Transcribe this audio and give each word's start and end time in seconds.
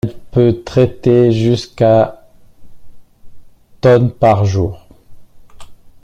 Elle 0.03 0.17
peut 0.31 0.63
traiter 0.65 1.31
jusqu'à 1.31 2.25
tonnes 3.81 4.09
par 4.09 4.45
jour. 4.45 4.87